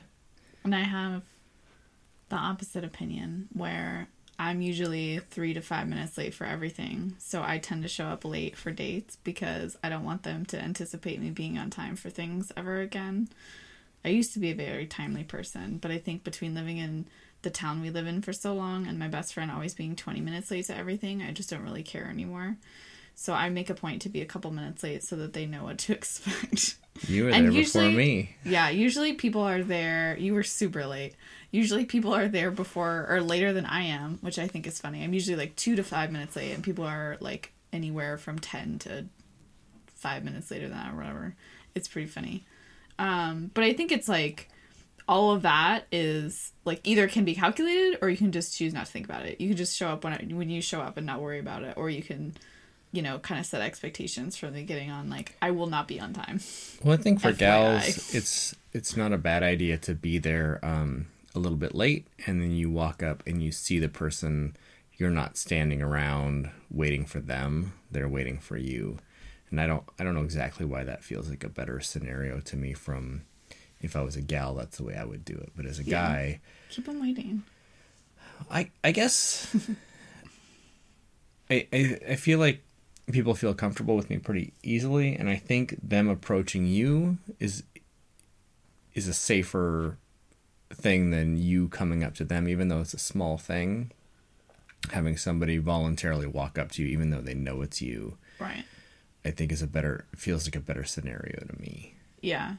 [0.63, 1.23] And I have
[2.29, 4.07] the opposite opinion where
[4.37, 7.15] I'm usually three to five minutes late for everything.
[7.19, 10.61] So I tend to show up late for dates because I don't want them to
[10.61, 13.29] anticipate me being on time for things ever again.
[14.03, 17.07] I used to be a very timely person, but I think between living in
[17.43, 20.19] the town we live in for so long and my best friend always being 20
[20.19, 22.57] minutes late to everything, I just don't really care anymore.
[23.15, 25.63] So I make a point to be a couple minutes late so that they know
[25.63, 26.75] what to expect.
[27.07, 28.35] You were And there before usually- me.
[28.45, 30.17] Yeah, usually people are there.
[30.19, 31.15] You were super late.
[31.51, 35.03] Usually people are there before or later than I am, which I think is funny.
[35.03, 38.79] I'm usually like two to five minutes late, and people are like anywhere from 10
[38.79, 39.05] to
[39.95, 41.35] five minutes later than that or whatever.
[41.73, 42.45] It's pretty funny.
[42.99, 44.49] Um, but I think it's like
[45.07, 48.85] all of that is like either can be calculated or you can just choose not
[48.85, 49.39] to think about it.
[49.41, 51.75] You can just show up when when you show up and not worry about it,
[51.77, 52.35] or you can,
[52.91, 55.09] you know, kind of set expectations from the getting on.
[55.09, 56.39] Like I will not be on time.
[56.83, 61.07] Well, I think for gals, it's it's not a bad idea to be there um,
[61.33, 64.55] a little bit late, and then you walk up and you see the person.
[64.97, 68.97] You're not standing around waiting for them; they're waiting for you.
[69.51, 72.55] And I don't I don't know exactly why that feels like a better scenario to
[72.55, 72.73] me.
[72.73, 73.23] From
[73.81, 75.51] if I was a gal, that's the way I would do it.
[75.55, 75.91] But as a Yeah.
[76.07, 77.43] guy, Keep them waiting.
[78.49, 79.53] I I guess
[81.49, 82.63] I, I I feel like
[83.11, 87.63] people feel comfortable with me pretty easily, and I think them approaching you is
[88.93, 89.97] is a safer
[90.73, 93.91] thing than you coming up to them, even though it's a small thing.
[94.91, 98.63] Having somebody voluntarily walk up to you, even though they know it's you, Right.
[99.25, 101.95] I think is a better feels like a better scenario to me.
[102.21, 102.55] Yeah.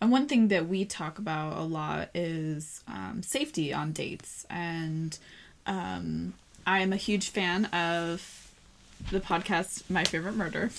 [0.00, 4.46] And one thing that we talk about a lot is um, safety on dates.
[4.48, 5.18] And
[5.66, 6.32] um,
[6.66, 8.49] I am a huge fan of
[9.10, 10.70] the podcast My Favorite Murder.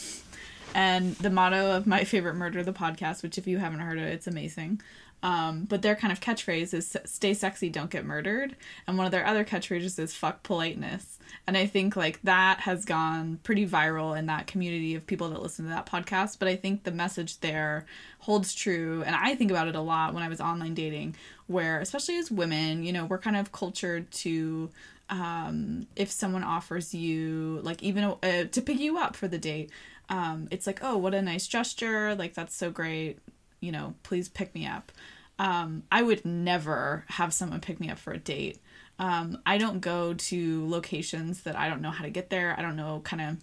[0.73, 4.07] And the motto of My Favorite Murder, the podcast, which if you haven't heard it,
[4.07, 4.81] it's amazing.
[5.23, 8.55] Um, but their kind of catchphrase is stay sexy, don't get murdered.
[8.87, 11.19] And one of their other catchphrases is fuck politeness.
[11.45, 15.41] And I think like that has gone pretty viral in that community of people that
[15.41, 16.39] listen to that podcast.
[16.39, 17.85] But I think the message there
[18.19, 19.03] holds true.
[19.05, 21.15] And I think about it a lot when I was online dating,
[21.47, 24.69] where especially as women, you know, we're kind of cultured to
[25.11, 29.69] um, if someone offers you like even uh, to pick you up for the date
[30.11, 32.13] um, it's like oh what a nice gesture.
[32.15, 33.19] Like that's so great.
[33.61, 34.91] You know please pick me up.
[35.39, 38.59] Um, i would never have someone pick me up for a date.
[38.99, 42.53] Um, i don't go to locations that i don't know how to get there.
[42.57, 43.37] I don't know kind of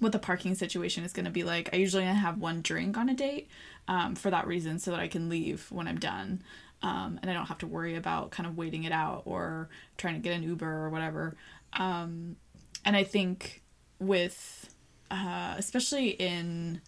[0.00, 1.70] what the parking situation is going to be like.
[1.72, 3.48] I usually have one drink on a date
[3.88, 6.42] um, for that reason so that i can leave when i'm done
[6.82, 10.14] um, and I don't have to worry about kind of waiting it out or trying
[10.14, 11.34] to get an Uber or whatever.
[11.72, 12.36] Um,
[12.84, 13.62] and I think
[13.98, 14.68] with,
[15.10, 16.80] uh, especially in,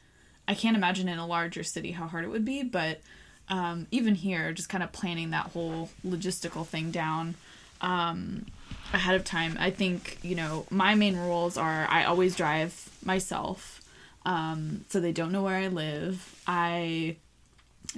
[0.46, 3.01] I can't imagine in a larger city how hard it would be, but
[3.48, 7.35] um, even here, just kind of planning that whole logistical thing down
[7.81, 8.46] um,
[8.92, 9.57] ahead of time.
[9.59, 13.81] I think, you know, my main rules are I always drive myself.
[14.27, 16.42] Um, so they don't know where I live.
[16.46, 17.16] I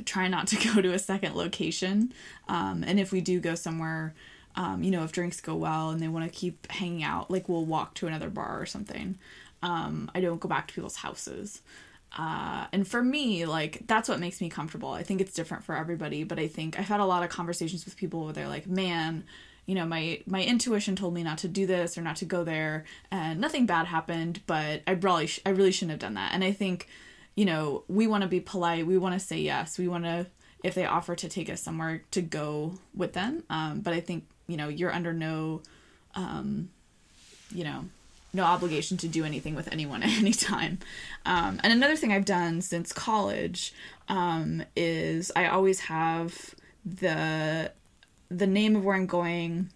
[0.05, 2.13] try not to go to a second location.
[2.49, 4.15] Um, and if we do go somewhere,
[4.57, 7.49] um, you know, if drinks go well and they want to keep hanging out, like
[7.49, 9.17] we'll walk to another bar or something.
[9.63, 11.63] Um, I don't go back to people's houses.
[12.17, 14.91] Uh, and for me, like that's what makes me comfortable.
[14.91, 17.85] I think it's different for everybody, but I think I've had a lot of conversations
[17.85, 19.25] with people where they're like, "Man,
[19.65, 22.43] you know, my my intuition told me not to do this or not to go
[22.43, 26.33] there, and nothing bad happened, but I probably sh- I really shouldn't have done that."
[26.35, 26.89] And I think
[27.35, 28.87] you know, we want to be polite.
[28.87, 29.79] We want to say yes.
[29.79, 30.27] We want to,
[30.63, 33.45] if they offer to take us somewhere, to go with them.
[33.49, 35.63] Um, but I think, you know, you're under no,
[36.15, 36.71] um,
[37.55, 37.85] you know,
[38.33, 40.79] no obligation to do anything with anyone at any time.
[41.25, 43.73] Um, and another thing I've done since college
[44.09, 47.73] um, is I always have the
[48.31, 49.71] the name of where I'm going,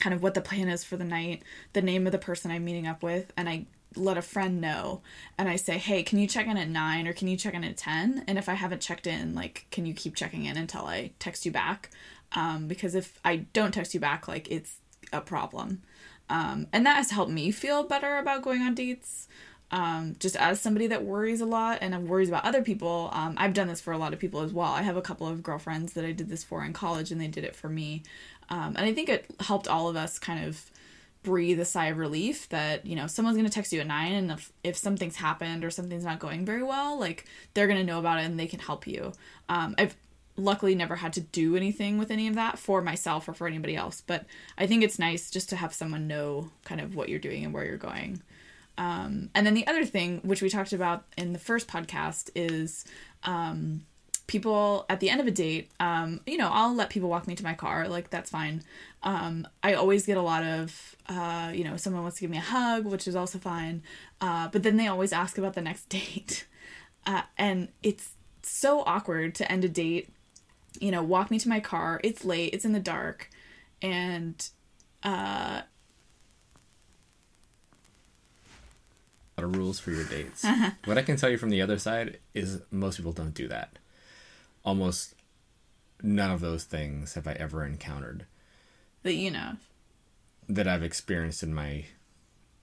[0.00, 1.42] kind of what the plan is for the night,
[1.74, 5.02] the name of the person I'm meeting up with, and I let a friend know
[5.38, 7.64] and I say, "Hey, can you check in at 9 or can you check in
[7.64, 10.86] at 10?" And if I haven't checked in, like, can you keep checking in until
[10.86, 11.90] I text you back?
[12.32, 14.76] Um, because if I don't text you back, like it's
[15.12, 15.82] a problem.
[16.28, 19.28] Um, and that has helped me feel better about going on dates.
[19.70, 23.54] Um, just as somebody that worries a lot and worries about other people, um, I've
[23.54, 24.70] done this for a lot of people as well.
[24.70, 27.26] I have a couple of girlfriends that I did this for in college, and they
[27.26, 28.02] did it for me.
[28.50, 30.70] Um, and I think it helped all of us kind of
[31.24, 34.12] breathe a sigh of relief that you know someone's going to text you at nine
[34.12, 37.84] and if, if something's happened or something's not going very well like they're going to
[37.84, 39.12] know about it and they can help you.
[39.48, 39.96] Um, i've
[40.36, 43.76] luckily never had to do anything with any of that for myself or for anybody
[43.76, 44.26] else but
[44.58, 47.54] i think it's nice just to have someone know kind of what you're doing and
[47.54, 48.20] where you're going.
[48.76, 52.84] Um, and then the other thing which we talked about in the first podcast is
[53.22, 53.86] um,
[54.26, 57.34] people at the end of a date um, you know i'll let people walk me
[57.34, 58.62] to my car like that's fine
[59.02, 62.38] um, i always get a lot of uh, you know someone wants to give me
[62.38, 63.82] a hug which is also fine
[64.20, 66.46] uh, but then they always ask about the next date
[67.06, 70.08] uh, and it's so awkward to end a date
[70.80, 73.30] you know walk me to my car it's late it's in the dark
[73.82, 74.48] and
[75.02, 75.60] uh,
[79.36, 80.46] A lot of rules for your dates.
[80.84, 83.78] what I can tell you from the other side is most people don't do that.
[84.64, 85.14] Almost
[86.02, 88.26] none of those things have I ever encountered
[89.02, 89.52] that you know
[90.48, 91.84] that I've experienced in my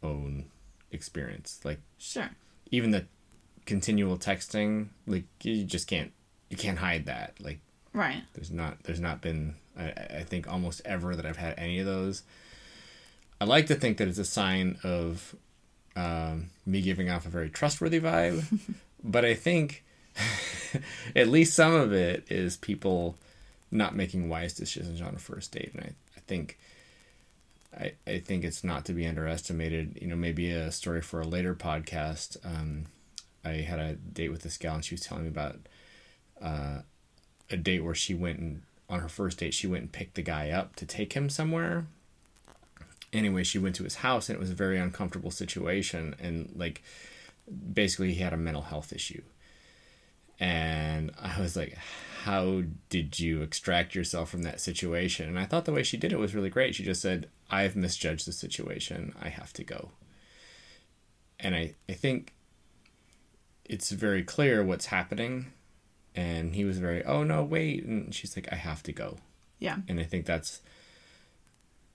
[0.03, 0.45] own
[0.91, 1.59] experience.
[1.63, 2.29] Like sure
[2.71, 3.05] even the
[3.65, 6.11] continual texting, like you just can't
[6.49, 7.33] you can't hide that.
[7.39, 7.59] Like
[7.93, 11.79] right there's not there's not been I, I think almost ever that I've had any
[11.79, 12.23] of those.
[13.39, 15.35] I like to think that it's a sign of
[15.95, 18.45] um, me giving off a very trustworthy vibe,
[19.03, 19.83] but I think
[21.15, 23.15] at least some of it is people
[23.71, 26.57] not making wise decisions on a first date, and I, I think
[27.77, 29.97] I I think it's not to be underestimated.
[30.01, 32.37] You know, maybe a story for a later podcast.
[32.45, 32.85] Um,
[33.43, 35.57] I had a date with this gal, and she was telling me about
[36.41, 36.81] uh,
[37.49, 40.21] a date where she went and on her first date she went and picked the
[40.21, 41.85] guy up to take him somewhere
[43.13, 46.81] anyway she went to his house and it was a very uncomfortable situation and like
[47.73, 49.21] basically he had a mental health issue
[50.41, 51.77] and i was like
[52.23, 55.27] how did you extract yourself from that situation?
[55.27, 56.75] And i thought the way she did it was really great.
[56.75, 59.15] She just said i've misjudged the situation.
[59.21, 59.91] I have to go.
[61.39, 62.33] And i i think
[63.65, 65.47] it's very clear what's happening.
[66.13, 67.85] And he was very oh no wait.
[67.85, 69.17] And she's like i have to go.
[69.59, 69.77] Yeah.
[69.87, 70.61] And i think that's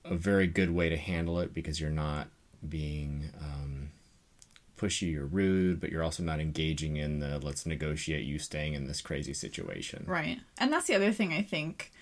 [0.05, 2.29] a very good way to handle it because you're not
[2.69, 3.91] being um,
[4.77, 8.87] pushy or rude but you're also not engaging in the let's negotiate you staying in
[8.87, 10.39] this crazy situation Right.
[10.59, 11.93] And that's the other thing I think.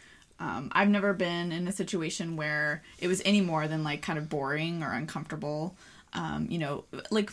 [0.40, 4.18] Um, I've never been in a situation where it was any more than like kind
[4.18, 5.76] of boring or uncomfortable.
[6.12, 7.30] Um, you know, like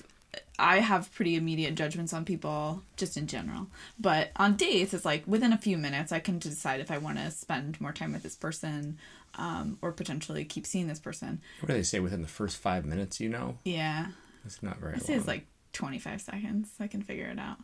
[0.59, 3.67] I have pretty immediate judgments on people just in general.
[3.99, 7.17] But on dates, it's like within a few minutes, I can decide if I want
[7.17, 8.97] to spend more time with this person
[9.35, 11.41] um, or potentially keep seeing this person.
[11.61, 14.07] what do they say within the first five minutes you know Yeah.
[14.45, 16.69] It's not very say long it's like 25 seconds.
[16.79, 17.57] I can figure it out.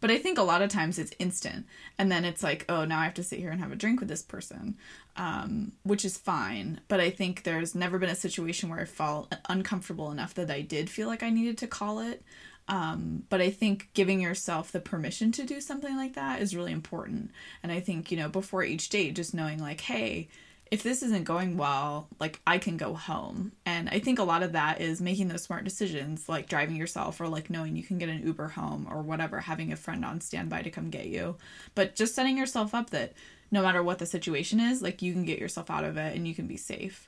[0.00, 1.66] But I think a lot of times it's instant.
[1.98, 4.00] And then it's like, oh, now I have to sit here and have a drink
[4.00, 4.76] with this person,
[5.16, 6.80] um, which is fine.
[6.88, 10.60] But I think there's never been a situation where I felt uncomfortable enough that I
[10.60, 12.22] did feel like I needed to call it.
[12.68, 16.72] Um, but I think giving yourself the permission to do something like that is really
[16.72, 17.32] important.
[17.62, 20.28] And I think, you know, before each date, just knowing like, hey,
[20.72, 23.52] if this isn't going well, like I can go home.
[23.66, 27.20] And I think a lot of that is making those smart decisions, like driving yourself
[27.20, 30.22] or like knowing you can get an Uber home or whatever, having a friend on
[30.22, 31.36] standby to come get you.
[31.74, 33.12] But just setting yourself up that
[33.50, 36.26] no matter what the situation is, like you can get yourself out of it and
[36.26, 37.06] you can be safe.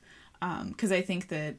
[0.69, 1.55] Because I think that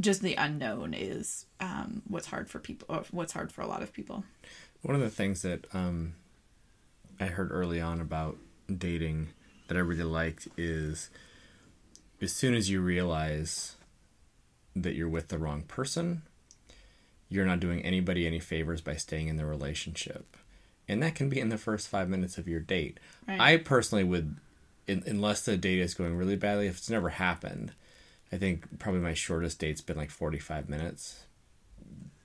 [0.00, 3.82] just the unknown is um, what's hard for people, or what's hard for a lot
[3.82, 4.24] of people.
[4.80, 6.14] One of the things that um,
[7.20, 8.38] I heard early on about
[8.74, 9.28] dating
[9.68, 11.10] that I really liked is
[12.20, 13.76] as soon as you realize
[14.74, 16.22] that you're with the wrong person,
[17.28, 20.36] you're not doing anybody any favors by staying in the relationship.
[20.88, 22.98] And that can be in the first five minutes of your date.
[23.26, 23.40] Right.
[23.40, 24.36] I personally would,
[24.86, 27.72] in, unless the date is going really badly, if it's never happened,
[28.32, 31.24] I think probably my shortest date's been like 45 minutes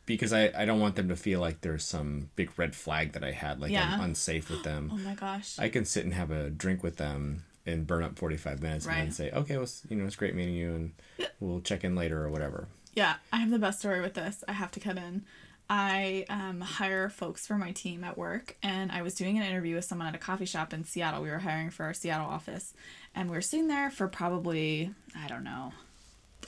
[0.05, 3.23] because I, I don't want them to feel like there's some big red flag that
[3.23, 3.91] I had, like Yeah.
[3.93, 4.89] I'm unsafe with them.
[4.93, 5.57] Oh my gosh.
[5.59, 8.95] I can sit and have a drink with them and burn up 45 minutes and
[8.95, 10.91] then say, okay, well, it's- you know, it's great meeting you and
[11.39, 12.67] we'll check in later or whatever.
[12.93, 14.43] Yeah, I have the best story with this.
[14.47, 15.23] I have to cut in.
[15.69, 19.75] I um, hire folks for my team at work, and I was doing an interview
[19.75, 21.23] with someone at a coffee shop in Seattle.
[21.23, 22.73] We were hiring for our Seattle office,
[23.15, 25.71] and we were sitting there for probably, I don't know,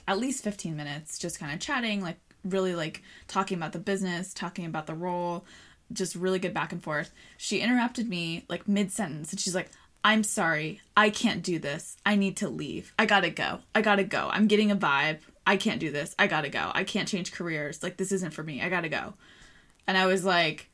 [0.06, 2.18] at least 15 minutes, just kind of chatting, like
[2.50, 5.44] really like talking about the business, talking about the role,
[5.92, 7.12] just really good back and forth.
[7.36, 9.70] She interrupted me like mid sentence, and she's like,
[10.04, 11.96] I'm sorry, I can't do this.
[12.06, 12.94] I need to leave.
[12.98, 13.60] I gotta go.
[13.74, 14.28] I gotta go.
[14.30, 15.18] I'm getting a vibe.
[15.46, 16.14] I can't do this.
[16.18, 16.70] I gotta go.
[16.74, 17.82] I can't change careers.
[17.82, 18.62] Like, this isn't for me.
[18.62, 19.14] I gotta go.
[19.86, 20.70] And I was like,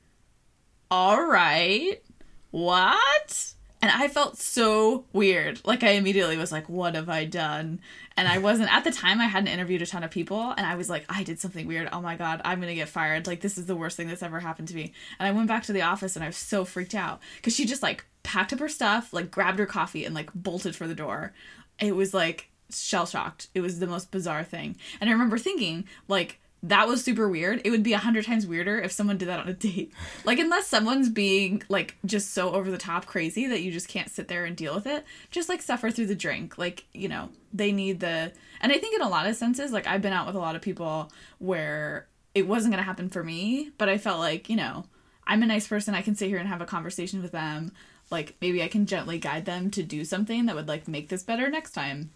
[0.90, 2.02] all right,
[2.50, 3.54] what?
[3.82, 5.60] And I felt so weird.
[5.64, 7.80] Like, I immediately was like, what have I done?
[8.16, 10.54] And I wasn't, at the time, I hadn't interviewed a ton of people.
[10.56, 11.88] And I was like, I did something weird.
[11.92, 13.26] Oh my God, I'm gonna get fired.
[13.26, 14.92] Like, this is the worst thing that's ever happened to me.
[15.18, 17.64] And I went back to the office and I was so freaked out because she
[17.64, 20.94] just like packed up her stuff, like grabbed her coffee and like bolted for the
[20.94, 21.32] door.
[21.80, 23.48] It was like shell shocked.
[23.52, 24.76] It was the most bizarre thing.
[25.00, 27.60] And I remember thinking, like, that was super weird.
[27.64, 29.92] It would be a hundred times weirder if someone did that on a date.
[30.24, 34.10] Like, unless someone's being like just so over the top crazy that you just can't
[34.10, 36.58] sit there and deal with it, just like suffer through the drink.
[36.58, 38.32] Like, you know, they need the.
[38.60, 40.54] And I think in a lot of senses, like, I've been out with a lot
[40.54, 44.84] of people where it wasn't to happen for me, but I felt like, you know,
[45.26, 45.94] I'm a nice person.
[45.94, 47.72] I can sit here and have a conversation with them.
[48.10, 51.22] Like, maybe I can gently guide them to do something that would like make this
[51.22, 52.10] better next time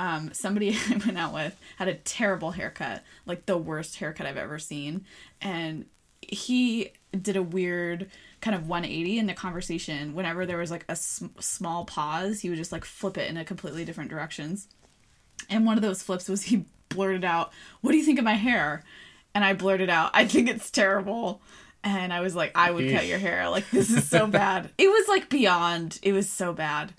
[0.00, 4.38] um, somebody I went out with had a terrible haircut, like the worst haircut I've
[4.38, 5.04] ever seen.
[5.42, 5.84] And
[6.22, 10.14] he did a weird kind of 180 in the conversation.
[10.14, 13.36] Whenever there was like a sm- small pause, he would just like flip it in
[13.36, 14.68] a completely different directions.
[15.50, 18.34] And one of those flips was he blurted out, What do you think of my
[18.34, 18.82] hair?
[19.34, 21.42] And I blurted out, I think it's terrible.
[21.84, 23.48] And I was like, I would cut your hair.
[23.48, 24.70] Like, this is so bad.
[24.78, 26.92] It was like beyond, it was so bad.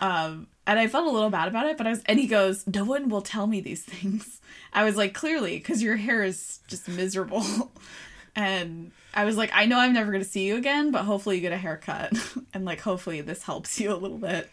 [0.00, 2.66] Um, and I felt a little bad about it, but I was, and he goes,
[2.66, 4.40] No one will tell me these things.
[4.72, 7.72] I was like, Clearly, because your hair is just miserable.
[8.36, 11.36] and I was like, I know I'm never going to see you again, but hopefully
[11.36, 12.12] you get a haircut.
[12.54, 14.50] and like, hopefully this helps you a little bit.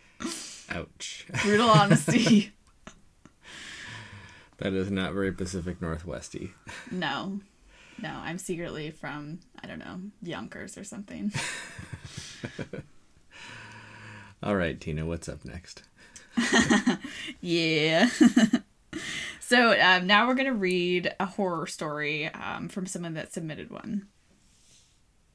[0.70, 1.26] Ouch.
[1.41, 2.51] Brutal honesty.
[4.57, 6.51] That is not very Pacific Northwesty.
[6.91, 7.39] no.
[8.01, 11.32] No, I'm secretly from, I don't know, Yonkers or something.
[14.43, 15.84] All right, Tina, what's up next?
[17.41, 18.09] Yeah.
[19.39, 23.71] so um, now we're going to read a horror story um, from someone that submitted
[23.71, 24.07] one.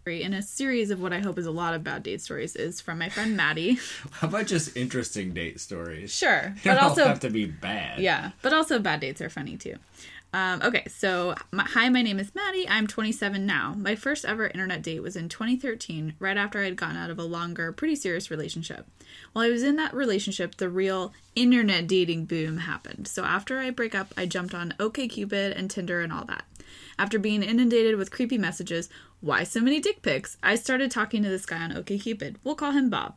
[0.07, 2.81] In a series of what I hope is a lot of bad date stories is
[2.81, 3.81] from my friend Maddie.
[4.13, 6.15] How about just interesting date stories?
[6.15, 7.99] Sure, They but also have to be bad.
[7.99, 9.75] yeah, but also bad dates are funny too.
[10.33, 12.69] Um, okay, so my, hi, my name is Maddie.
[12.69, 13.75] I'm 27 now.
[13.77, 17.19] My first ever internet date was in 2013, right after I had gotten out of
[17.19, 18.87] a longer, pretty serious relationship.
[19.33, 23.09] While I was in that relationship, the real internet dating boom happened.
[23.09, 26.45] So after I break up, I jumped on OkCupid and Tinder and all that.
[26.99, 28.89] After being inundated with creepy messages,
[29.21, 30.37] why so many dick pics?
[30.43, 32.37] I started talking to this guy on OkCupid.
[32.45, 33.15] We'll call him Bob.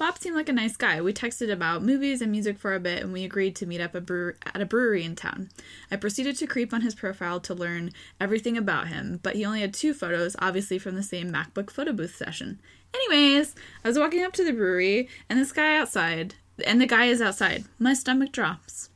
[0.00, 1.02] Bob seemed like a nice guy.
[1.02, 3.94] We texted about movies and music for a bit, and we agreed to meet up
[3.94, 5.50] a at a brewery in town.
[5.90, 9.60] I proceeded to creep on his profile to learn everything about him, but he only
[9.60, 12.62] had two photos, obviously from the same MacBook photo booth session.
[12.94, 16.34] Anyways, I was walking up to the brewery, and this guy outside,
[16.64, 17.64] and the guy is outside.
[17.78, 18.88] My stomach drops.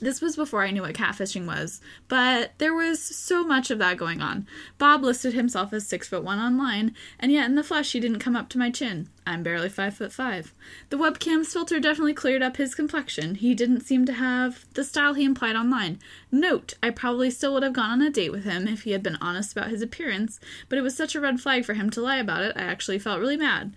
[0.00, 3.96] This was before I knew what catfishing was, but there was so much of that
[3.96, 4.46] going on.
[4.76, 8.18] Bob listed himself as six foot one online, and yet in the flesh he didn't
[8.18, 9.08] come up to my chin.
[9.26, 10.52] I'm barely five foot five.
[10.90, 13.36] The webcam's filter definitely cleared up his complexion.
[13.36, 15.98] He didn't seem to have the style he implied online.
[16.30, 19.02] Note, I probably still would have gone on a date with him if he had
[19.02, 20.38] been honest about his appearance,
[20.68, 22.98] but it was such a red flag for him to lie about it, I actually
[22.98, 23.72] felt really mad.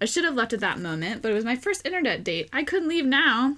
[0.00, 2.50] I should have left at that moment, but it was my first internet date.
[2.52, 3.56] I couldn't leave now.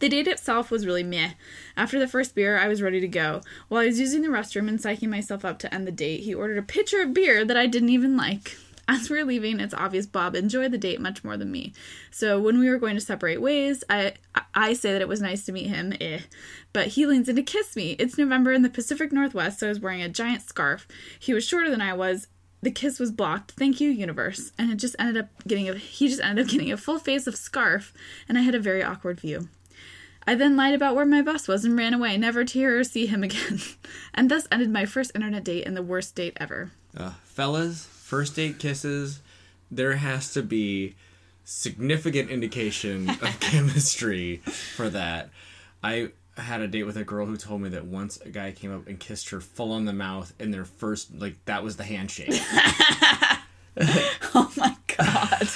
[0.00, 1.32] The date itself was really meh.
[1.76, 3.42] After the first beer, I was ready to go.
[3.68, 6.34] While I was using the restroom and psyching myself up to end the date, he
[6.34, 8.56] ordered a pitcher of beer that I didn't even like.
[8.88, 11.74] As we were leaving, it's obvious Bob enjoyed the date much more than me.
[12.10, 14.14] So when we were going to separate ways, I
[14.52, 16.20] I say that it was nice to meet him, eh.
[16.72, 17.92] But he leans in to kiss me.
[18.00, 20.88] It's November in the Pacific Northwest, so I was wearing a giant scarf.
[21.20, 22.26] He was shorter than I was,
[22.62, 23.52] the kiss was blocked.
[23.52, 24.50] Thank you, universe.
[24.58, 27.26] And it just ended up getting a he just ended up getting a full face
[27.26, 27.92] of scarf,
[28.28, 29.48] and I had a very awkward view.
[30.26, 32.84] I then lied about where my bus was and ran away, never to hear or
[32.84, 33.60] see him again.
[34.14, 36.70] and thus ended my first internet date and the worst date ever.
[36.96, 39.20] Uh, fellas, first date kisses,
[39.70, 40.94] there has to be
[41.44, 44.36] significant indication of chemistry
[44.76, 45.30] for that.
[45.82, 48.74] I had a date with a girl who told me that once a guy came
[48.74, 51.84] up and kissed her full on the mouth in their first like that was the
[51.84, 52.34] handshake.
[54.34, 55.48] Oh my god.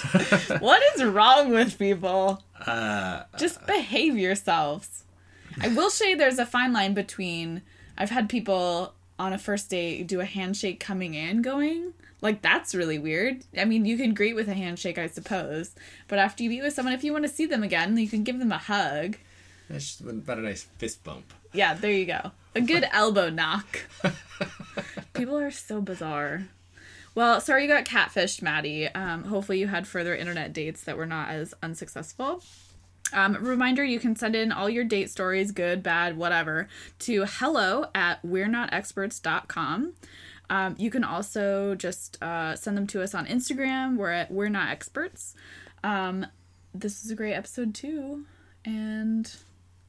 [0.61, 2.43] what is wrong with people?
[2.67, 5.05] Uh, just behave yourselves.
[5.61, 7.63] I will say there's a fine line between
[7.97, 11.95] I've had people on a first date do a handshake coming in going.
[12.21, 13.45] Like that's really weird.
[13.57, 15.75] I mean, you can greet with a handshake, I suppose,
[16.09, 18.25] but after you meet with someone, if you want to see them again, you can
[18.25, 19.17] give them a hug.
[19.69, 21.33] That's just about a nice fist bump.
[21.53, 22.33] Yeah, there you go.
[22.55, 23.81] A good elbow knock.
[25.13, 26.47] People are so bizarre.
[27.15, 28.89] Well, sorry you got catfished, Maddie.
[28.89, 32.43] Um, hopefully you had further internet dates that were not as unsuccessful.
[33.13, 36.69] Um, reminder you can send in all your date stories, good, bad, whatever,
[37.01, 39.95] to hello at we're not experts.com.
[40.51, 43.97] Um, you can also just uh, send them to us on Instagram.
[43.97, 45.35] We're at we're not experts.
[45.83, 46.27] Um,
[46.75, 48.25] this is a great episode too,
[48.65, 49.33] and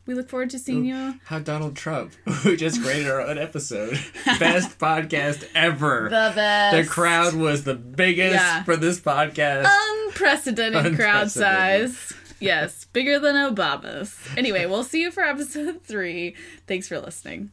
[0.05, 1.15] we look forward to seeing you.
[1.25, 3.99] How Donald Trump, who just created our own episode,
[4.39, 6.03] best podcast ever.
[6.09, 6.75] The best.
[6.77, 8.63] The crowd was the biggest Yeah.
[8.63, 9.67] for this podcast.
[10.07, 12.13] unprecedented, crowd size.
[12.39, 14.15] Yes, bigger than Obama's.
[14.37, 16.35] Anyway, we'll see you for episode three.
[16.67, 17.49] Thanks for listening.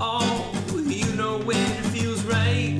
[0.00, 0.52] Oh,
[0.86, 2.78] you know when it feels right.